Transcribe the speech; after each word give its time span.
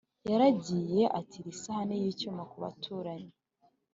Yaragiye 0.29 1.03
atira 1.19 1.47
isahane 1.55 1.95
y’icyuma 2.01 2.43
ku 2.51 2.55
baturanyi, 2.63 3.31